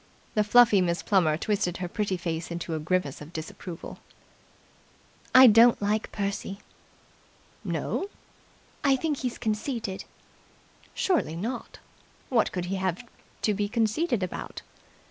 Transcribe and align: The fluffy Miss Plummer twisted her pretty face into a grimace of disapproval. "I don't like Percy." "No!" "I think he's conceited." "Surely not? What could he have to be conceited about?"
The 0.33 0.43
fluffy 0.43 0.81
Miss 0.81 1.03
Plummer 1.03 1.37
twisted 1.37 1.77
her 1.77 1.87
pretty 1.87 2.17
face 2.17 2.49
into 2.49 2.73
a 2.73 2.79
grimace 2.79 3.21
of 3.21 3.31
disapproval. 3.33 3.99
"I 5.35 5.45
don't 5.45 5.79
like 5.79 6.11
Percy." 6.11 6.57
"No!" 7.63 8.09
"I 8.83 8.95
think 8.95 9.17
he's 9.19 9.37
conceited." 9.37 10.05
"Surely 10.95 11.35
not? 11.35 11.77
What 12.29 12.51
could 12.51 12.65
he 12.65 12.77
have 12.77 13.03
to 13.43 13.53
be 13.53 13.69
conceited 13.69 14.23
about?" 14.23 14.63